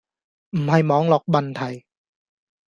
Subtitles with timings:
[0.57, 1.85] 唔係網絡問題